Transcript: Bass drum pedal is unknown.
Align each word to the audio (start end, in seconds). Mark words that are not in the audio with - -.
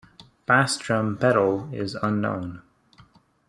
Bass 0.47 0.77
drum 0.79 1.15
pedal 1.19 1.69
is 1.71 1.93
unknown. 1.93 2.63